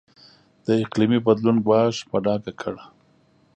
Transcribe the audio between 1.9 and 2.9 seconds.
په ډاګه کړ.